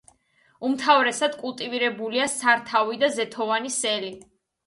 [0.67, 4.13] უმთავრესად კულტივირებულია სართავი და ზეთოვანი სელი.